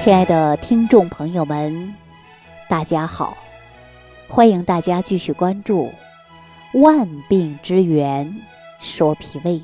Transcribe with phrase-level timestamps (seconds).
[0.00, 1.94] 亲爱的听众朋友们，
[2.70, 3.36] 大家好！
[4.30, 5.90] 欢迎大家继续关注
[6.80, 8.34] 《万病之源
[8.78, 9.58] 说脾胃》。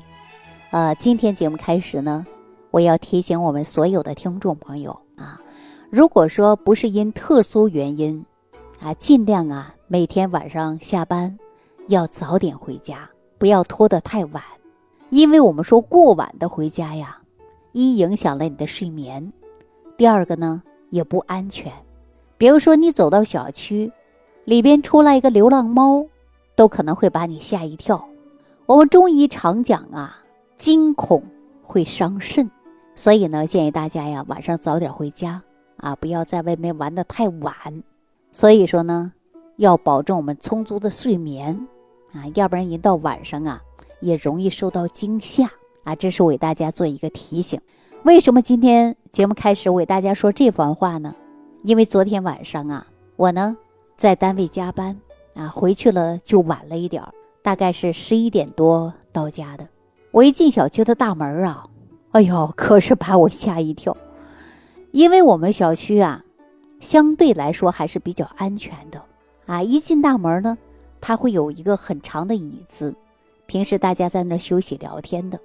[0.69, 2.23] 呃，今天节目开始呢，
[2.69, 5.41] 我要提醒我们所有的听众朋友啊，
[5.89, 8.23] 如果说不是因特殊原因
[8.79, 11.35] 啊，尽量啊每天晚上下班
[11.87, 13.09] 要早点回家，
[13.39, 14.43] 不要拖得太晚，
[15.09, 17.17] 因为我们说过晚的回家呀，
[17.71, 19.33] 一影响了你的睡眠。
[19.97, 20.61] 第二个呢，
[20.91, 21.73] 也不安全。
[22.37, 23.91] 比如说，你走到小区
[24.45, 26.05] 里边出来一个流浪猫，
[26.55, 28.07] 都可能会把你吓一跳。
[28.67, 30.23] 我们中医常讲啊，
[30.59, 31.23] 惊恐
[31.63, 32.51] 会伤肾，
[32.93, 35.41] 所以呢，建议大家呀，晚上早点回家
[35.77, 37.55] 啊，不要在外面玩的太晚。
[38.31, 39.13] 所以说呢，
[39.55, 41.67] 要保证我们充足的睡眠
[42.13, 43.59] 啊，要不然一到晚上啊，
[43.99, 45.49] 也容易受到惊吓
[45.83, 45.95] 啊。
[45.95, 47.59] 这是为大家做一个提醒。
[48.07, 51.13] 为什么今天节目开始我给大家说这番话呢？
[51.63, 52.87] 因为昨天晚上啊，
[53.17, 53.57] 我呢
[53.97, 54.97] 在单位加班
[55.35, 59.67] 啊，回去了就晚了一点儿，大概是十一点多到家的。
[60.11, 61.67] 我一进小区的大门啊，
[62.11, 63.97] 哎呦，可是把我吓一跳，
[64.91, 66.23] 因为我们小区啊，
[66.79, 69.01] 相对来说还是比较安全的
[69.47, 69.61] 啊。
[69.61, 70.57] 一进大门呢，
[71.01, 72.95] 它会有一个很长的椅子，
[73.47, 75.37] 平时大家在那休息聊天的。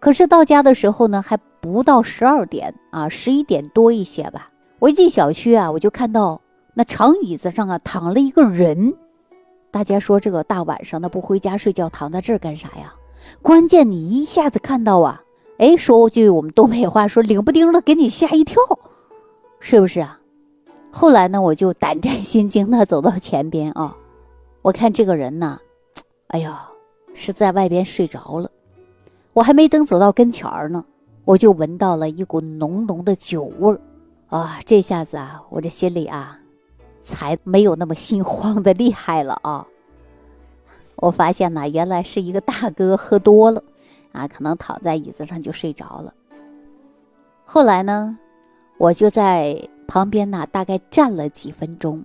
[0.00, 4.50] 可是到家的时候呢，还不到十二点啊，十一点多一些吧。
[4.78, 6.40] 我一进小区啊，我就看到
[6.72, 8.94] 那长椅子上啊躺了一个人。
[9.70, 12.94] 大家说这个大晚上的不回家睡觉，躺在这儿干啥呀？
[13.42, 15.22] 关键你一下子看到啊，
[15.58, 18.56] 哎，说句我们东北话，说冷不丁的给你吓一跳，
[19.60, 20.18] 是不是啊？
[20.90, 23.94] 后来呢，我就胆战心惊的走到前边啊，
[24.62, 25.60] 我看这个人呢，
[26.28, 26.66] 哎呀，
[27.12, 28.50] 是在外边睡着了。
[29.32, 30.84] 我还没等走到跟前儿呢，
[31.24, 33.80] 我就闻到了一股浓浓的酒味儿，
[34.28, 36.38] 啊，这下子啊，我这心里啊，
[37.00, 39.66] 才没有那么心慌的厉害了啊。
[40.96, 43.62] 我发现呢，原来是一个大哥喝多了，
[44.12, 46.12] 啊，可能躺在椅子上就睡着了。
[47.44, 48.18] 后来呢，
[48.78, 52.04] 我就在旁边呢，大概站了几分钟，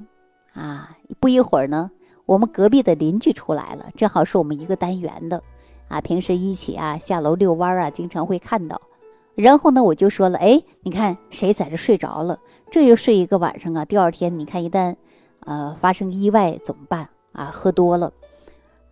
[0.53, 1.90] 啊，不一会儿呢，
[2.25, 5.42] 我们隔壁的邻居出来了，正好是我们一个单元的。
[5.88, 8.81] 啊，平时一起啊下楼遛弯啊，经常会看到。
[9.35, 12.40] 然后呢，我就说了，哎，你看谁在这睡着了？
[12.72, 13.84] 这又睡一个晚上啊。
[13.84, 14.95] 第二天你看一旦，
[15.41, 17.51] 呃，发生意外怎么办啊？
[17.53, 18.12] 喝多了，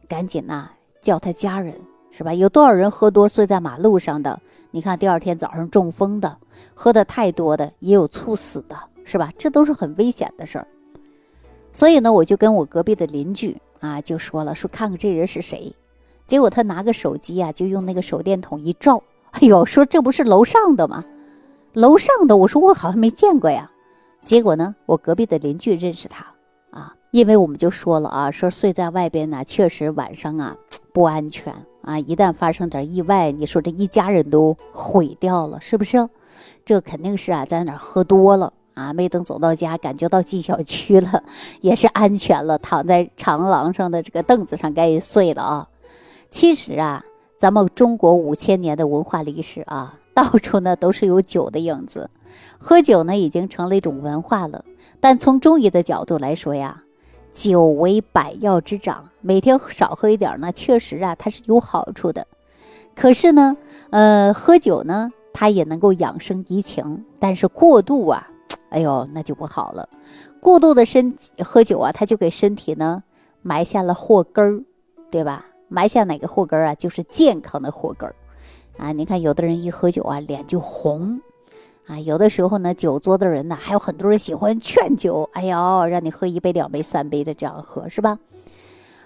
[0.07, 0.69] 赶紧呐
[1.01, 1.73] 叫他家人，
[2.11, 2.33] 是吧？
[2.33, 4.39] 有多少人喝多睡在马路上的？
[4.71, 6.37] 你看第二天早上中风的，
[6.73, 9.31] 喝的太多的也有猝死的，是吧？
[9.37, 10.67] 这都是很危险的事儿。
[11.71, 15.73] 所以呢，我就跟我隔壁的邻居啊就说了，说看看这人是谁。
[16.25, 21.03] 结果他拿个手机啊，就用那个手电筒一照，哎呦，说这不是楼上的吗？
[21.73, 23.69] 楼上的，我说我好像没见过呀。
[24.23, 26.25] 结果呢，我隔壁的邻居认识他
[26.71, 30.55] 啊，因为我们就说了啊，说睡在外边呢，确实晚上啊
[30.93, 36.07] 不安全啊，一旦发生点意外，你说这一家人都毁掉了，是不是？
[36.63, 41.21] 这肯定是啊，在哪喝多了啊，没等走到家，感觉到进小区了，
[41.59, 45.67] 也是安全了，躺在长廊上的这个凳子上该睡了啊。
[46.33, 47.05] 其实啊，
[47.37, 52.09] 咱们中国五千年的文化历史啊， 到处呢都是有酒的影子，
[52.57, 54.65] 喝酒呢已经成了一种文化了。
[54.99, 56.81] 但从中医的角度来说呀，
[57.33, 62.25] 酒为百药之长，每天少喝一点呢，确实啊它是有好处的。
[62.95, 63.55] 可是呢，
[63.91, 68.27] 呃，喝酒呢它也能够养生怡情，但是过度啊，
[68.69, 69.87] 哎呦那就不好了。
[70.41, 71.15] 过度的身
[71.45, 73.03] 喝酒啊，它就给身体呢
[73.43, 74.63] 埋下了祸根儿，
[75.11, 75.45] 对吧？
[75.73, 76.75] 埋下哪个祸根啊？
[76.75, 78.07] 就是健康的祸根，
[78.77, 78.91] 啊！
[78.91, 81.19] 你看有的人一喝酒啊，脸就红，
[81.87, 88.19] 啊，有的时候呢，酒桌的人呢，还有很多人喜欢劝酒，哎呦，让你喝一杯、两杯、三杯的这样喝，是吧？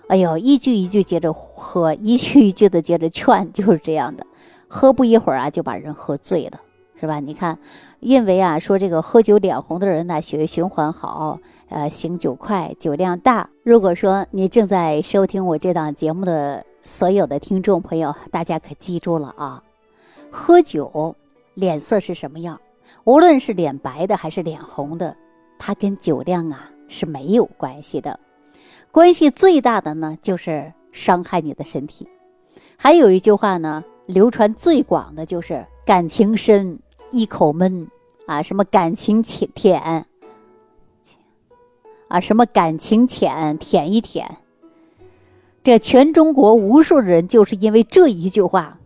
[0.10, 4.28] 哎呦，一句一句接着喝，一句一句的接着劝， 就是这样的，
[4.68, 6.60] 喝不一会儿啊，就把人喝醉了，
[7.00, 7.22] 是吧？
[7.22, 7.58] 你看。
[8.00, 13.50] 因为啊，说这个喝酒脸红的人呢，血液循环好，呃，醒酒快，酒量大。
[13.64, 19.62] 如果说你正在收听我这档节目的所有的听众朋友，大家可记住了啊，
[20.32, 21.14] 喝酒
[21.54, 22.60] 脸色是什么样？
[23.04, 25.14] 无论是脸白的还是脸红的，
[25.60, 28.18] 它跟酒量啊是没有关系的。
[28.90, 32.08] 关系最大的呢，就是伤害你的身体。
[32.78, 36.80] 还有一句话呢，流传最广的就是感情深。
[37.12, 37.88] 一口闷
[38.26, 40.06] 啊，什么感情浅舔
[42.08, 44.38] 啊，什么感情浅舔一舔。
[45.68, 48.80] 这全中国无数人就是因为这一句话，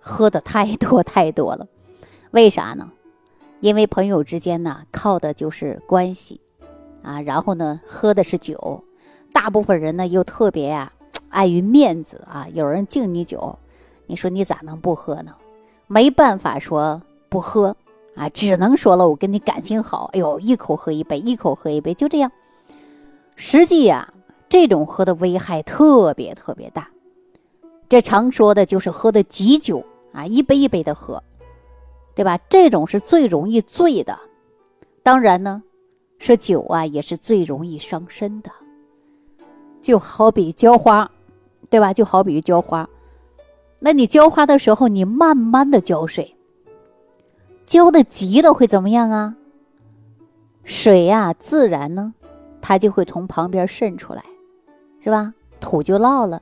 [0.00, 1.66] 喝的太多太多了。
[2.30, 2.92] 为啥呢？
[3.60, 6.42] 因为朋友之间呢，靠的就是关系，
[7.02, 8.84] 啊，然后呢，喝的是酒，
[9.32, 10.92] 大部分人呢又特别呀，
[11.30, 13.58] 碍于面子啊，有人敬你酒，
[14.06, 15.34] 你说你咋能不喝呢？
[15.86, 17.74] 没办法说不喝
[18.14, 22.30] 啊，只能说了我跟你感情好，哎呦，一口喝一杯，一口喝一杯，就这样。
[23.36, 24.12] 实际呀，
[24.54, 26.88] 这种喝的危害特别特别大，
[27.88, 31.20] 这常说的就是喝的急酒啊，一杯一杯的喝。
[32.14, 32.38] 对吧？
[32.48, 34.16] 这种是最容易醉的，
[35.02, 35.60] 当然呢，
[36.18, 38.50] 是酒啊，也是最容易伤身的。
[39.82, 41.10] 就好比浇花，
[41.68, 41.92] 对吧？
[41.92, 42.88] 就好比浇花，
[43.80, 46.36] 那你浇花的时候，你慢慢的浇水，
[47.66, 49.34] 浇的急了会怎么样啊？
[50.62, 52.14] 水呀，自然呢，
[52.60, 54.22] 它就会从旁边渗出来，
[55.04, 55.34] 是吧？
[55.60, 56.40] 土就涝了。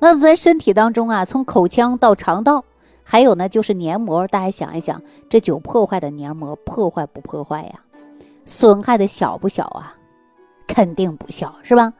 [0.00, 2.64] 那么咱身体当中啊，从口腔到肠道。
[3.06, 7.80] 还有呢，就是黏膜，大家想一想，这酒破坏的黏膜破坏不破坏呀？
[8.46, 9.94] 损害的小不小啊？
[10.66, 11.92] 肯定不小，是吧？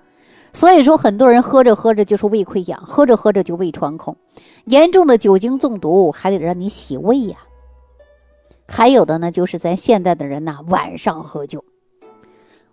[0.52, 4.16] 所以说，很多人喝着喝着就是胃溃疡，喝着喝着就胃穿孔，
[4.64, 7.36] 严重的酒精中毒还得让你洗胃呀。
[8.66, 11.62] 还有的呢，就是咱现在的人呐，晚上喝酒，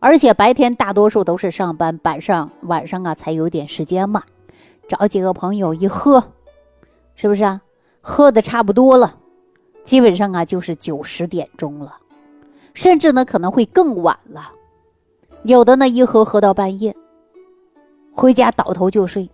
[0.02, 4.24] 而且白天大多数都是上班，晚上晚上啊才有点时间嘛，
[4.88, 6.24] 找几个朋友一喝，
[7.14, 7.62] 是不是啊？
[8.02, 9.20] 喝的差不多了，
[9.84, 11.98] 基本上啊就是九十点钟了，
[12.74, 14.52] 甚至呢可能会更晚了。
[15.44, 16.96] 有的呢一喝喝到半夜，
[18.12, 19.30] 回家倒头就睡。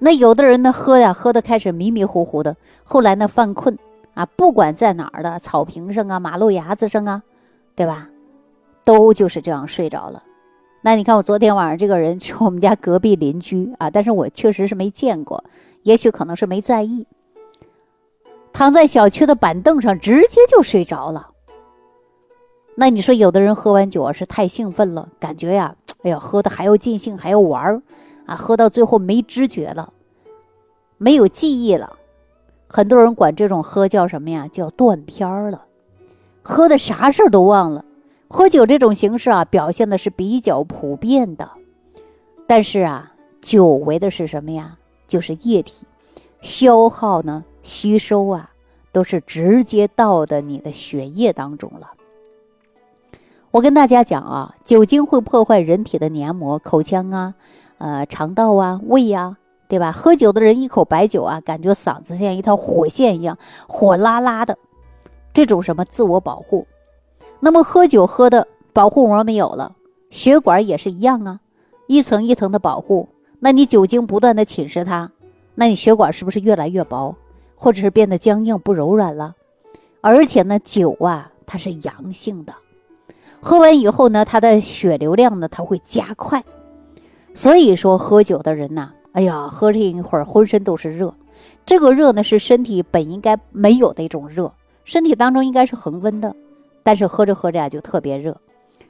[0.00, 3.78] 那有的人呢喝呀喝的开始迷迷糊糊的，后来呢犯困
[4.14, 7.22] 啊，不管在哪儿的草坪上啊、马路牙子上啊，
[7.76, 8.09] 对吧？
[8.90, 10.24] 都就是这样睡着了。
[10.82, 15.44] 那你看我昨天晚上这个人去我们家隔壁邻居啊，但是我确实是没见过，
[15.84, 17.06] 也许可能是没在意。
[18.52, 21.30] 躺在小区的板凳上，直接就睡着了。
[22.74, 27.82] 那你说，有的人喝完酒啊是太兴奋了，感觉呀，哎呀，喝的还要尽兴，还要玩儿
[28.26, 29.92] 啊，喝到最后没知觉了，
[30.98, 31.96] 没有记忆了。
[32.66, 34.48] 很多人管这种喝叫什么呀？
[34.48, 35.66] 叫断片儿了，
[36.42, 37.84] 喝的啥事儿都忘了。
[38.32, 41.50] 喝酒这种形式啊，表现的是比较普遍的。
[42.46, 44.78] 但是啊，酒为的是什么呀？
[45.08, 45.84] 就是液体，
[46.40, 47.44] 消耗呢。
[47.62, 48.52] 吸收啊，
[48.92, 51.90] 都是直接到的你的血液当中了。
[53.50, 57.34] 我跟大家讲啊，酒精会破坏人体的黏膜，口腔啊，
[57.78, 59.36] 呃，肠道啊，胃呀，
[59.68, 59.90] 对吧？
[59.90, 63.36] 喝酒的人一口白酒啊，感觉嗓子像一条火线一样，
[63.66, 64.56] 火辣辣的。
[65.34, 66.66] 这种什么自我保护？
[67.40, 69.74] 那么喝酒喝的保护膜没有了，
[70.10, 71.40] 血管也是一样啊，
[71.86, 73.08] 一层一层的保护。
[73.40, 75.10] 那你酒精不断的侵蚀它，
[75.54, 77.16] 那你血管是不是越来越薄？
[77.56, 79.34] 或者是变得僵硬不柔软了，
[80.00, 82.54] 而且呢，酒啊，它是阳性的，
[83.40, 86.42] 喝完以后呢，它的血流量呢，它会加快。
[87.34, 91.14] 所以说，喝酒的人呐，哎呀，喝这一会儿浑身都是热，
[91.66, 94.50] 这个热呢，是身体本应该没有的一种热，
[94.84, 96.34] 身体当中应该是恒温的，
[96.90, 98.36] 但是喝着喝着呀，就特别热，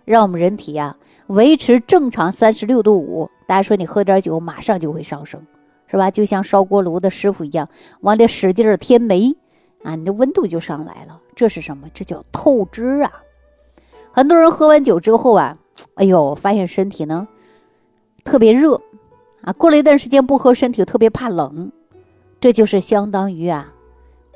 [0.07, 3.31] 让我们人体呀维持正常三十六度五。
[3.47, 5.47] 大家说你喝点酒，马上就会上升。
[5.87, 6.11] 是吧？
[6.11, 7.69] 就像烧锅炉的师傅一样，
[8.01, 9.37] 往里使劲添煤，
[9.83, 11.21] 啊，你的温度就上来了。
[11.37, 11.89] 这是什么？
[11.93, 13.13] 这叫透支啊！
[14.13, 15.59] 很多人喝完酒之后啊，
[15.97, 17.29] 哎呦，发现身体呢
[18.25, 18.81] 特别热，
[19.43, 21.71] 啊，过了一段时间不喝，身体特别怕冷。
[22.41, 23.71] 这就是相当于啊，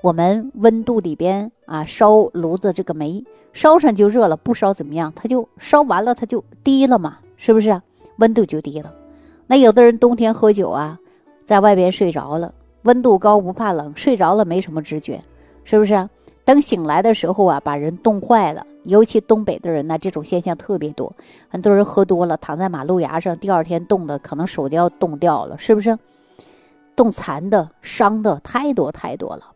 [0.05, 5.11] 我们温度里边啊烧炉子这个煤烧上就热了，不烧怎么样？
[5.17, 7.81] 它就烧完了，它就低了嘛，是不是？
[8.19, 8.93] 温度就低了。
[9.47, 11.01] 那有的人冬天喝酒啊。
[11.47, 15.23] 在外边睡着了，温度高不怕冷，睡着了没什么知觉，
[15.65, 16.07] 是不是？
[16.45, 18.67] 等醒来的时候啊，把人冻坏了。
[18.83, 21.11] 尤其东北的人呢，这种现象特别多。
[21.49, 25.99] 很多人喝多了，躺在马路牙上，第二天冻的可能手都要冻掉了，是不是？
[26.95, 29.53] 冻残的、伤的太多太多了。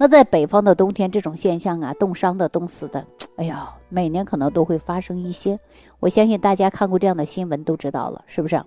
[0.00, 5.58] 那在北方的冬天，这种现象啊，冻伤的、冻死的，哎呀，每年可能都会发生一些。
[5.98, 8.62] 我相信大家看过这样的新闻都知道了，是不是？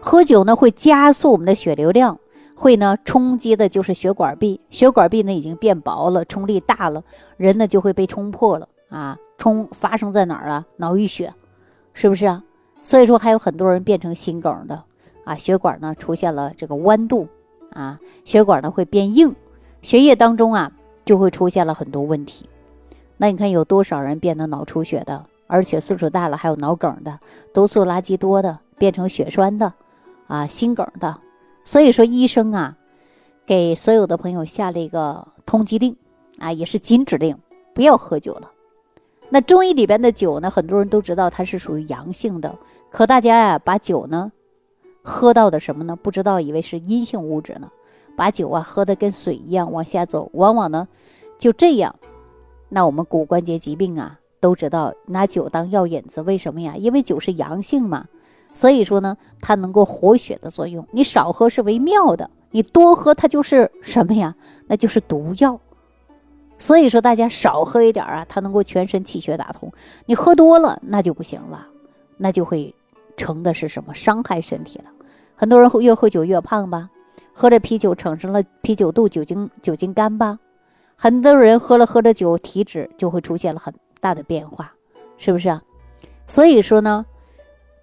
[0.00, 2.18] 喝酒呢会加速我们的血流量，
[2.56, 7.04] 会呢冲击的就是血管壁，血管壁呢已经变薄了，冲力大了，
[7.36, 9.16] 人呢就会被冲破了啊！
[9.38, 10.66] 冲发生在哪儿啊？
[10.78, 11.32] 脑溢血，
[11.92, 12.42] 是不是啊？
[12.82, 14.82] 所以说还有很多人变成心梗的
[15.24, 17.28] 啊，血管呢出现了这个弯度
[17.70, 19.34] 啊，血管呢会变硬，
[19.82, 20.72] 血液当中啊
[21.04, 22.48] 就会出现了很多问题。
[23.16, 27.18] 那你看有多少人变得脑出血的，而且岁数大了还有脑梗的，
[27.54, 29.72] 毒素垃圾多的，变成血栓的。
[30.28, 31.20] 啊，心梗的，
[31.64, 32.76] 所以说医生啊，
[33.46, 35.96] 给所有的朋友下了一个通缉令，
[36.38, 37.38] 啊，也是禁止令，
[37.72, 38.50] 不要喝酒了，
[39.30, 42.58] 那中医里边的酒呢，很多人都知道它是属于阳性的，
[42.90, 44.32] 可大家呀把酒呢
[45.00, 45.94] 喝到的什么呢？
[45.94, 47.70] 不知道以为是阴性物质呢，
[48.16, 50.88] 把酒啊喝的跟水一样往下走，往往呢
[51.38, 51.94] 就这样。
[52.68, 56.74] 那我们骨关节疾病啊都知道拿酒当药引子，为什么呀？
[56.76, 58.06] 因为酒是阳性嘛，
[58.54, 60.86] 所以说呢它能够活血的作用。
[60.90, 64.34] 你少喝是为妙的，你多喝它就是什么呀？
[64.66, 65.60] 那就是毒药。
[66.58, 69.70] 所以说，大家少喝一点啊，它能够全身气血打通。
[70.06, 71.68] 你喝多了，那就不行了，
[72.16, 72.74] 那就会
[73.14, 73.92] 成的是什么？
[73.92, 74.86] 伤害身体了。
[75.34, 76.88] 很多人会越喝酒越胖吧，
[77.38, 80.38] 喝着啤酒产生了啤酒肚、酒精酒精肝吧。
[80.96, 84.72] 很多人喝了喝着酒，体质就会出现了很大的变化，
[85.18, 85.62] 是不是啊？
[86.26, 87.04] 所以说呢，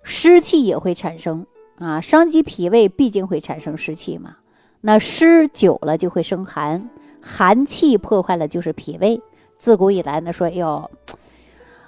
[0.01, 1.45] 湿气也会产生
[1.77, 4.38] 啊，伤及脾胃，毕竟会产生湿气嘛。
[4.81, 6.89] 那湿久了就会生寒。
[7.22, 9.22] 寒气破坏了就是脾胃。
[9.55, 10.89] 自古以来呢，说要，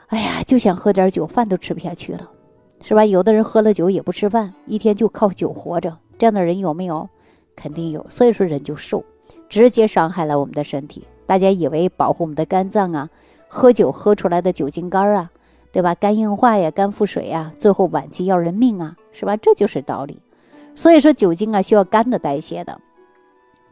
[0.10, 2.30] 哎呀，就想喝点酒，饭都吃不下去了，
[2.84, 3.04] 是吧？
[3.08, 7.10] 有的人喝了酒也不吃饭，一天就靠酒活着，这样的人有没有？
[7.56, 8.06] 肯定有。
[8.10, 9.04] 所以说人就瘦，
[9.50, 11.08] 直接伤害了我们的身体。
[11.26, 13.10] 大家以为保护我们的肝脏啊，
[13.48, 15.32] 喝酒喝出来的酒精肝啊，
[15.72, 15.96] 对吧？
[15.96, 19.36] 肝硬化呀，肝腹水呀，最后晚期要人命啊，是吧？
[19.38, 20.20] 这就是道理。
[20.76, 22.80] 所以说酒精啊，需要肝的代谢的。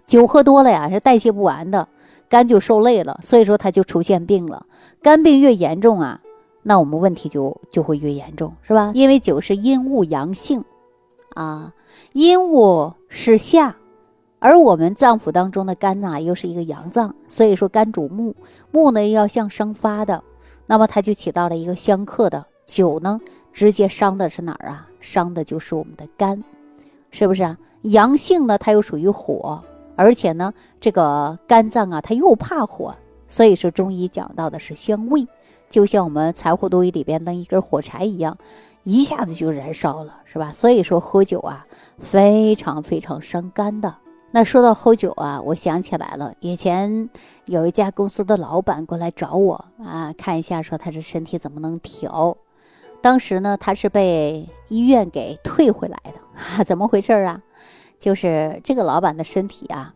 [0.07, 1.87] 酒喝多了呀，是代谢不完的，
[2.27, 4.65] 肝就受累了，所以说它就出现病了。
[5.01, 6.21] 肝病越严重啊，
[6.63, 8.91] 那我们问题就就会越严重，是吧？
[8.95, 10.63] 因为酒是阴物阳性，
[11.35, 11.73] 啊，
[12.13, 13.75] 阴物是夏，
[14.39, 18.35] 而我们脏腑当中的肝呐，又是一个阳脏，所以说肝主木，
[18.71, 20.23] 木呢要向生发的，
[20.65, 22.45] 那么它就起到了一个相克的。
[22.65, 23.19] 酒呢，
[23.51, 24.87] 直接伤的是哪儿啊？
[25.01, 26.43] 伤的就是我们的肝，
[27.11, 27.57] 是不是啊？
[27.81, 29.61] 阳性呢，它又属于火。
[29.95, 32.95] 而且呢，这个肝脏啊，它又怕火，
[33.27, 35.27] 所以说中医讲到的是相位，
[35.69, 38.35] 就像我们柴火堆里边的一根火柴一样，
[38.83, 40.51] 一下子就燃烧了，是吧？
[40.51, 41.65] 所以说喝酒啊，
[41.99, 43.95] 非常非常伤肝的。
[44.31, 47.09] 那说到喝酒啊，我想起来了，以前
[47.45, 52.35] 有一家公司的老板过来找我啊，看一下说他这身体怎么能调。
[53.01, 57.41] 当时呢，他是被医院给退回来的， 怎么回事啊？
[57.99, 59.93] 就是这个老板的身体啊，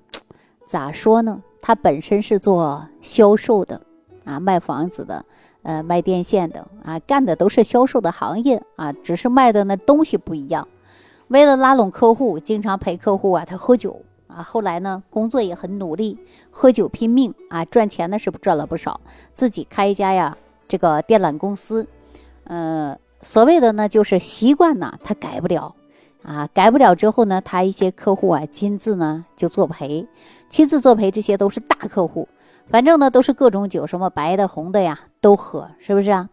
[0.68, 1.42] 咋说呢？
[1.60, 3.82] 他本身是做销售的，
[4.24, 5.26] 啊，卖房子的，
[5.68, 10.66] 呃，卖电线的，啊，干的都是销售的行业啊，只是卖的那东西不一样。
[11.28, 14.42] 为了拉拢客户，经常陪客户啊，他喝酒啊。
[14.42, 16.18] 后来呢，工作也很努力，
[16.50, 19.02] 喝酒拼命啊，赚钱呢是赚了不少，
[19.34, 20.38] 自己开一家呀
[20.70, 21.86] 这个电缆公司。
[22.46, 25.76] 呃，所谓的呢，就是习惯呢，他改不了。
[26.24, 30.08] 啊，改不了之后呢，他一些客户啊亲自呢就作陪，
[30.50, 32.30] 亲自作陪，这些都是大客户，
[32.70, 36.30] 反正呢都是各种酒，什么白的、红的呀都喝，是不是啊？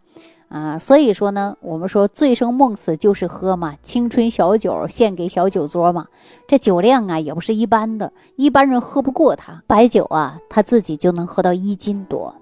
[0.48, 6.06] 啊，所以说呢，我们说醉生梦死就是喝嘛，青春小酒献给小酒桌嘛，
[6.46, 9.62] 这酒量啊也不是一般的，一般人喝不过他。
[9.66, 12.34] 白酒啊，他自己就能喝到一斤多，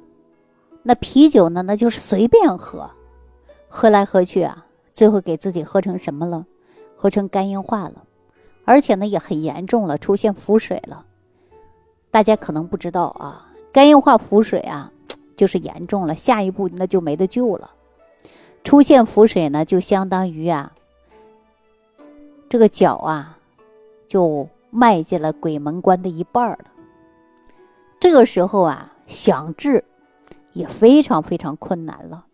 [0.82, 2.90] 那啤酒呢，那就是随便喝，
[3.68, 6.44] 喝来喝去啊，最后给自己喝成什么了？
[6.96, 8.04] 喝成肝硬化了，
[8.64, 11.06] 而且呢也很严重了，出现腹水了。
[12.10, 14.92] 大家可能不知道啊，肝硬化腹水啊，
[15.36, 17.70] 就是严重了，下一步那就没得救了。
[18.62, 20.72] 出现腹水呢，就相当于啊，
[22.48, 23.38] 这个脚啊，
[24.06, 26.58] 就迈进了鬼门关的一半了。
[27.98, 29.82] 这个时候啊，想治
[30.52, 32.26] 也非常非常困难了。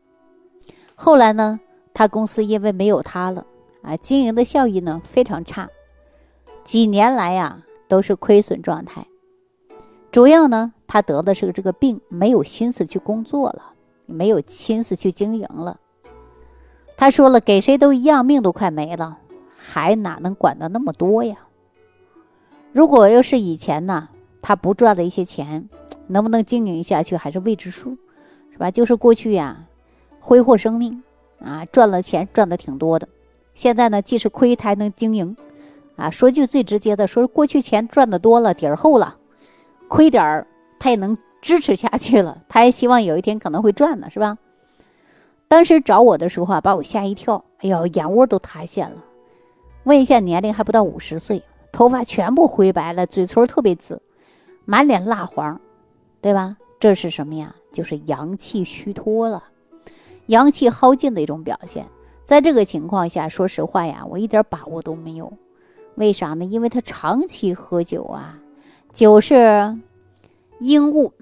[0.95, 1.61] 后来呢，
[1.95, 3.47] 他公司因为没有他了。
[3.83, 5.69] 啊，经营的效益呢非常差，
[6.65, 9.07] 几年来呀都是亏损状态。
[10.11, 13.75] 主要呢，他得的是这个病，没有心思去工作了，
[14.07, 15.79] 没有心思去经营了。
[16.97, 19.19] 他说了，给谁都一样，命都快没了，
[19.55, 21.37] 还哪能管得那么多呀？
[22.73, 24.09] 如果要是以前呢，
[24.43, 25.69] 他不赚了一些钱，
[26.07, 27.97] 能不能经营下去还是未知数，
[28.51, 28.71] 是吧？
[28.71, 29.67] 就是过去呀，
[30.21, 31.03] 挥霍生命
[31.39, 33.07] 啊，赚了钱赚的挺多的。
[33.55, 35.37] 现在呢，既是亏，他还能经营，
[35.97, 39.17] 啊，说句最直接的，说过去钱赚的多了，底儿厚了，
[39.89, 40.47] 亏点儿
[40.79, 44.39] 他也能支持下去了， 他还希望有一天可能会赚呢，是吧？
[45.49, 48.97] 当时找我的时候啊，把我吓一跳，哎呦，眼窝都塌陷了。
[49.85, 51.43] 问一下年龄还不到五十岁，
[51.73, 54.03] 头发全部灰白了，嘴唇特别紫，
[54.67, 55.59] 满脸蜡黄，
[56.21, 56.57] 对吧？
[56.79, 57.55] 这是什么呀？
[57.73, 59.43] 就是阳气虚脱了，
[60.27, 61.87] 阳气耗尽的一种表现。
[62.23, 65.33] 在这个情况下，说实话呀，我一点把握都没有。
[65.95, 66.45] 为啥呢？
[66.45, 68.39] 因为他长期喝酒啊，
[68.93, 69.77] 酒是
[70.59, 71.13] 阴物，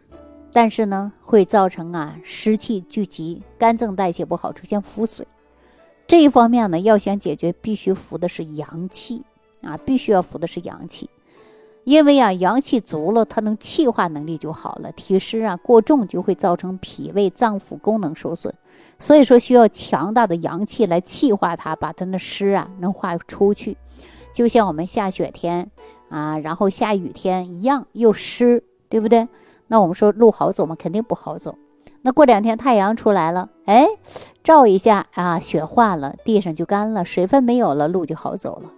[0.52, 5.26] 但是呢，会造成啊湿气聚集，肝脏代谢不好，出现腹水。
[6.06, 9.24] 这一方面呢，要想解决，必须服的是阳气
[9.60, 11.10] 啊，必须要服的是阳气。
[11.84, 14.90] 因为啊，阳气足了，它能气化能力就好了。
[14.92, 18.52] 体湿啊过重就会造成脾胃脏腑功能受损，
[18.98, 23.76] 所以说需要强大的阳气来气化它，把它的湿啊能化出去。
[24.32, 25.70] 就像我们下雪天
[26.08, 28.64] 啊，然后下雨天一样，又湿，
[28.96, 29.28] 对不对？
[29.66, 30.74] 那我们说路好走吗？
[30.78, 31.54] 肯定不好走。
[32.00, 33.86] 那过两天太阳出来了，哎，
[34.42, 38.72] 照一下啊，雪化了，地上就干了，水分没有了，路就好走了。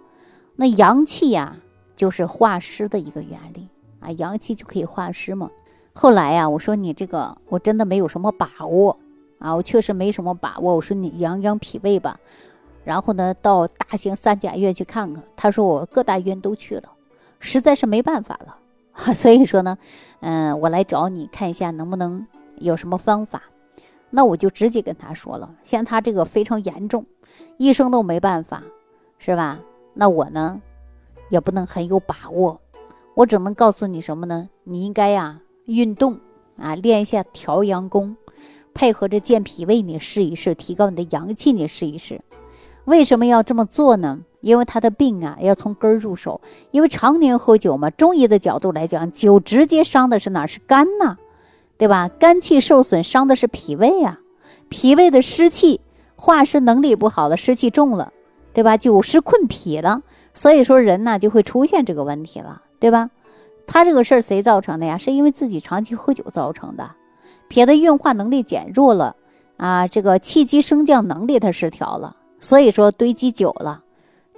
[0.55, 1.57] 那阳气呀。
[1.95, 3.67] 就是化湿的一个原理
[3.99, 5.51] 啊，阳气就可以化湿嘛。
[5.91, 8.97] 后来呀，我说你这个我真的没有什么把握
[9.37, 10.75] 啊，我确实没什么把握。
[10.75, 12.17] 我说你养养脾胃吧，
[12.85, 15.21] 然后呢，到大型三甲医院去看看。
[15.35, 16.83] 他说我各大医院都去了，
[17.39, 18.55] 实在是没办法了。
[19.13, 19.77] 所以说呢，
[20.19, 22.25] 嗯，我来找你看一下能不能
[22.57, 23.43] 有什么方法。
[24.09, 27.05] 那我就直接跟他说了，像他这个非常严重，
[27.57, 28.63] 医生都没办法，
[29.17, 29.59] 是吧？
[29.93, 30.61] 那我呢？
[31.29, 32.59] 也不能很有把握，
[33.13, 34.49] 我只能告诉你什么呢？
[34.63, 36.19] 你应该呀运动
[36.57, 38.17] 啊，练一下调阳功，
[38.73, 42.19] 配合着健脾胃，你试一试，提高你的阳气，你试一试。
[42.85, 44.21] 为什么要这么做呢？
[44.41, 46.39] 因为他的病啊要从根儿入手，
[46.71, 47.89] 因为常年喝酒嘛。
[47.89, 50.47] 中医的角度来讲，酒直接伤的是哪？
[50.47, 51.17] 是肝呐，
[51.77, 52.09] 对吧？
[52.19, 54.19] 肝气受损，伤的是脾胃啊。
[54.69, 55.81] 脾胃的湿气
[56.15, 58.13] 化湿能力不好了，湿气重了，
[58.53, 58.77] 对吧？
[58.77, 60.03] 酒湿困脾了。
[60.33, 63.09] 所以说人呢就会出现这个问题了，对吧？
[63.67, 64.97] 他这个事儿谁造成的呀？
[64.97, 66.91] 是因为自己长期喝酒造成的，
[67.49, 69.15] 脾的运化能力减弱了
[69.57, 73.83] 啊，这个气机升降能力它失调了，所以说堆积久了，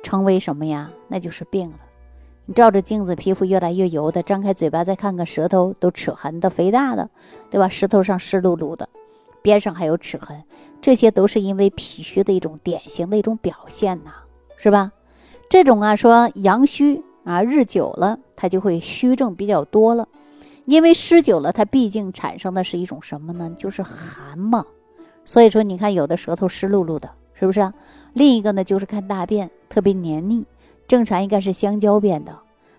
[0.04, 0.92] 成为什么呀？
[1.08, 1.78] 那就是病了。
[2.46, 7.10] 你照着镜子，皮肤越来越油的，张开嘴巴再看看舌头都齿痕的、肥大的，
[7.50, 7.70] 对吧？
[7.70, 8.90] 舌头上湿漉漉的，
[9.42, 10.44] 边上还有齿痕，
[10.82, 14.12] 这些都是因为脾虚的一种典型的一种表现呐，
[14.58, 14.92] 是吧？
[15.50, 20.08] 这种啊，说阳虚啊，日久了，它就会虚症比较多了。
[20.66, 23.52] 因为湿久了，它毕竟产生的是一种什么呢？
[23.58, 24.66] 就是寒嘛。
[25.24, 27.10] 所以说，你看有的舌头湿漉漉的，
[27.42, 27.74] 是不是啊？
[28.14, 30.46] 另一个呢，就是看大便特别黏腻，
[30.88, 32.38] 正常应该是香蕉便的。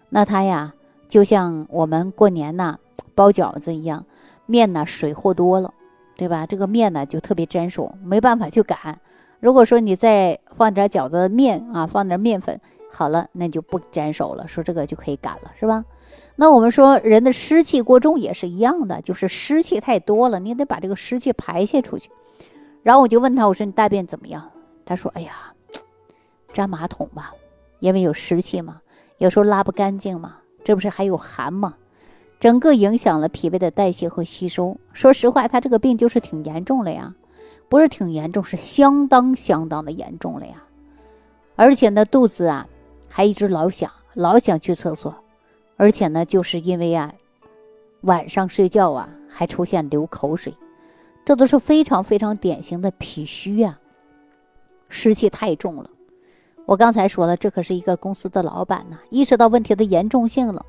[0.09, 0.72] 那它呀，
[1.09, 2.79] 就像我们过年呐
[3.16, 4.07] 包饺子一样，
[4.46, 5.75] 面呢水和多了，
[6.16, 6.46] 对吧？
[6.46, 9.01] 这个面呢就特别粘手，没办法去擀。
[9.40, 12.61] 如果说你再放点饺子面啊，放点面粉，
[12.92, 15.85] 好了，那就不粘手了，说这个就可以擀了，是吧？
[16.37, 22.11] 那我们说人的湿气过重也是一样的，就是湿气太多了，你得把这个湿气排泄出去。
[22.85, 24.51] 然后我就问他，我说你大便怎么样？
[24.85, 25.53] 他说：哎呀，
[26.55, 27.33] 粘马桶吧，
[27.81, 28.81] 因为有湿气嘛，
[29.18, 31.75] 有时候拉不干净嘛，这不是还有寒嘛，
[32.40, 34.77] 整个影响了脾胃的代谢和吸收。
[34.92, 37.14] 说实话，他这个病就是挺严重了呀。
[37.68, 40.62] 不是挺严重，是相当相当的严重了呀！
[41.57, 42.68] 而且呢，肚子啊
[43.09, 45.14] 还一直老想，老想去厕所，
[45.79, 47.11] 而且呢，就是因为啊
[48.03, 50.55] 晚上睡觉啊还出现流口水，
[51.25, 53.79] 这都是非常非常典型的脾虚呀，
[54.92, 55.90] 湿气太重了。
[56.66, 60.64] 我刚才说了，这可是一个公司的老板呐，意识到问题的严重性了，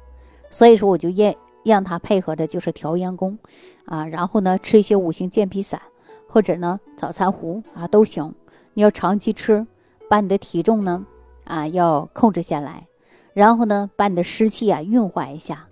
[0.49, 3.37] 所以说我就让让他配合着就是调阳功
[3.85, 5.79] 啊，然后呢吃一些五行健脾散。
[6.27, 8.33] 或者呢，早餐糊啊都行。
[8.73, 9.67] 你要长期吃，
[10.09, 11.05] 把你的体重呢
[11.43, 12.87] 啊要控制下来，
[13.35, 15.67] 然后呢把你的湿气啊运化一下，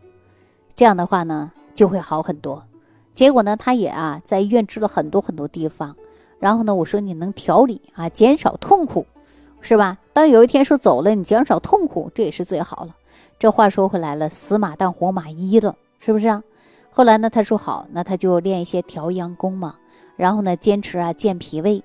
[0.76, 2.64] 这样的话呢就会好很多。
[3.12, 5.96] 结果呢，他也啊在医院治了很多很多地方，
[6.42, 9.06] 然后呢我说你能调理啊，减少痛苦，
[9.62, 10.00] 是吧？
[10.12, 12.96] 当有一天说走了，你减少痛苦，这也是最好了。
[13.40, 16.44] 这话说回来了，死马当活马医了，是不是啊？
[16.90, 19.76] 后来呢，他说好，那他就练一些调阳功嘛。
[20.18, 21.84] 然后呢，坚持啊健脾胃，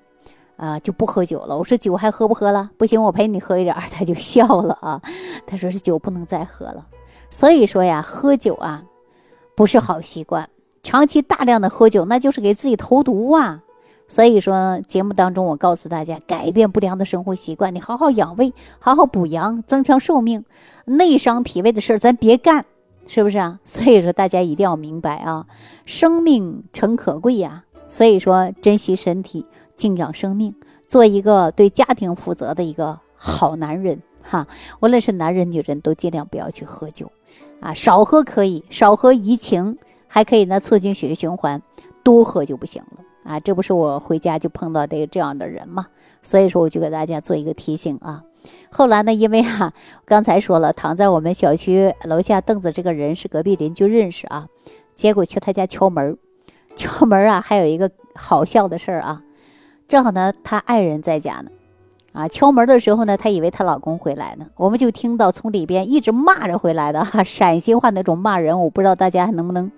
[0.57, 1.57] 啊就不喝酒了。
[1.57, 2.69] 我说酒还喝不喝了？
[2.77, 3.83] 不行，我陪你喝一点儿。
[3.89, 5.01] 他就笑了啊，
[5.45, 6.85] 他说是酒不能再喝了。
[7.29, 8.83] 所以说呀，喝酒啊
[9.55, 10.49] 不是好习惯，
[10.83, 13.63] 长期大量的喝酒那就是给自己投毒啊。
[14.07, 20.45] 所以说节目当中我告诉大家，改变不良的生活习惯，你好好养胃，好好补阳，增强寿命。
[20.85, 22.65] 内伤脾胃的事儿咱别干，
[23.05, 23.59] 是不是啊？
[23.65, 25.45] 所以说大家一定要明白啊，
[25.85, 27.65] 生命诚可贵呀。
[27.89, 34.47] 所以说，珍惜身体，敬仰生命，做一个对家庭负责的一个好男人哈。
[34.79, 37.11] 无论是男人女人，都尽量不要去喝酒，
[37.59, 41.61] 啊，少喝可以，少喝怡情，还可以呢促进血液循环，
[42.03, 43.39] 多喝就不行了啊。
[43.39, 45.87] 这不是我回家就碰到这这样的人嘛，
[46.21, 48.23] 所以说我就给大家做一个提醒啊。
[48.69, 49.73] 后来呢，因为哈
[50.05, 54.47] 刚才说了，躺在我们小区楼下凳子这个人是隔壁邻居认识啊，
[54.93, 56.17] 结果去他家敲门
[56.75, 59.21] 敲门啊，还有一个好笑的事儿啊，
[59.87, 61.49] 正好呢，他爱人在家呢，
[62.13, 69.71] 啊，敲门的时候呢，她以为她老公回来呢，我们就听到从里边一直骂着回来的哈， 陕西话那种骂人，我不知道大家还能不能，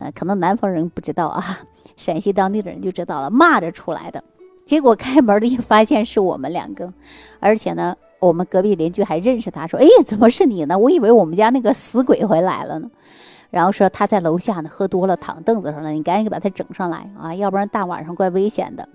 [0.00, 1.60] 呃，可能南方人不知道啊，
[1.96, 4.24] 陕西当地的人就知道了，骂着出来的，
[4.64, 6.92] 结果开门的一发现是我们两个，
[7.38, 10.78] 而且呢，我们隔壁邻居还认识他，说，哎，怎么是你呢？
[10.78, 12.90] 我以为我们家那个死鬼回来了呢。
[13.50, 18.88] 然后说他在楼下呢，喝多了躺凳子上了，你赶紧把他整上来啊，要不然大晚上怪危险的。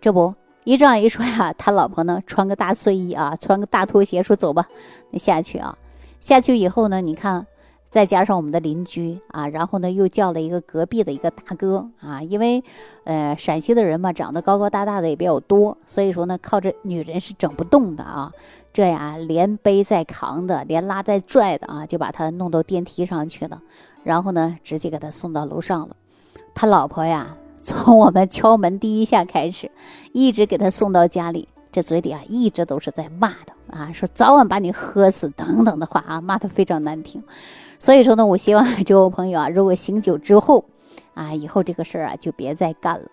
[0.00, 4.66] 这不一这样一说呀，他老婆呢穿个大睡衣啊，穿个大拖鞋，说走吧，
[5.10, 5.78] 那下去啊。
[6.18, 7.46] 下去以后呢，你看
[7.94, 12.64] 再加上我们的邻居啊，然后呢又叫了一个隔壁的一个大哥啊，因为
[13.04, 18.32] 呃陕西的人嘛，长得高高大大的也比较多，所以说呢靠着女人是整不动的啊。
[18.72, 23.62] 这呀，连背带扛的，连拉带拽的啊，就把他弄到电梯上去了，
[24.02, 25.94] 然后呢，直接给他送到楼上了。
[26.52, 29.70] 他老婆呀， 从我们敲门第一下开始，
[30.10, 37.22] 一直给他送到家里，这嘴里啊，一直都是在骂的啊，说早晚把你喝死等等的话啊，骂得非常难听。
[37.84, 40.64] 所以说呢，我希望这位朋友啊，如果醒酒之后
[41.12, 43.10] 啊，以后这个事儿啊，就别再干了。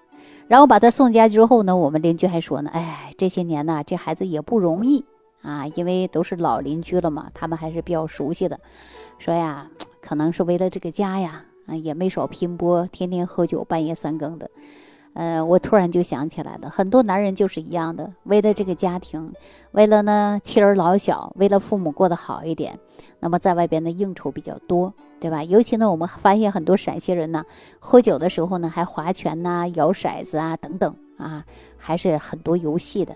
[0.47, 5.03] 然后把他送家之后呢，我们邻居还说呢，哎，这些年呢，这孩子也不容易。
[5.41, 8.61] 啊，因为都是老邻居了嘛，他们还是比较熟悉的。
[9.19, 14.49] 说呀，可能是为了这个家呀，啊，也没少拼搏，天天喝酒，半夜三更的。
[15.13, 19.33] 呃，我突然就想起来了，很多男人就是一样的，为了这个家庭，
[19.71, 22.79] 为了呢妻儿老小，为了父母过得好一点，
[23.19, 25.43] 那么在外边的应酬比较多，对吧？
[25.43, 27.43] 尤其呢，我们发现很多陕西人呢，
[27.79, 31.45] 喝酒的时候呢，还划拳呐、摇骰子啊等等啊，
[31.77, 33.13] 还是很多游戏的。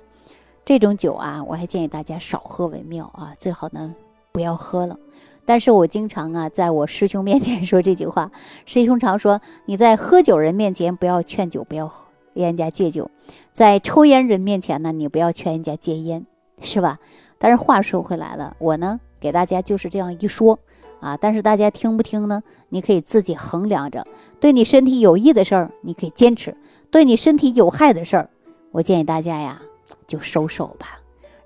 [0.66, 3.96] 这种酒啊，我还建议大家少喝为妙啊，最好呢
[4.34, 4.98] 不要喝了。
[5.46, 8.32] 但是我经常啊，在我师兄面前说这句话。
[8.66, 13.06] 师兄常说，你在喝酒人面前不要劝酒，不要喝人家戒酒；
[13.54, 16.26] 在抽烟人面前呢，你不要劝人家戒烟，
[16.62, 17.00] 是吧？
[17.38, 20.60] 但是话说回来了，我呢给大家就是这样一说
[21.00, 22.44] 啊，但是大家听不听呢？
[22.70, 24.06] 你可以自己衡量着，
[24.40, 26.54] 对你身体有益的事儿，你可以坚持；
[26.90, 28.30] 对你身体有害的事儿，
[28.72, 29.62] 我建议大家呀。
[30.08, 30.98] 就收手吧，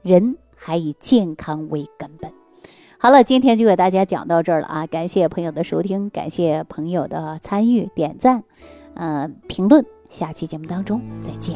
[0.02, 2.32] 人还以健康为根本。
[3.02, 4.86] 好了，今天就给大家讲到这儿了啊！
[4.86, 8.44] 感谢朋友的收听，感谢朋友的参与、点赞、
[8.94, 9.86] 呃评论。
[10.10, 11.56] 下期节目当中再见。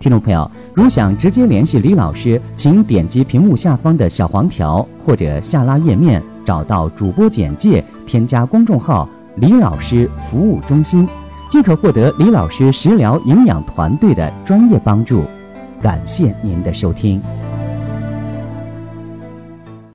[0.00, 9.08] 听众朋友，如想直接联系李老师，请点击屏幕下方的小黄条，或者下拉页面找到主播简介，添加公众号
[9.38, 11.08] “李老师服务中心”，
[11.48, 15.22] 即可获得李老师食疗营养团队的专业帮助。
[15.80, 17.22] 感谢您的收听。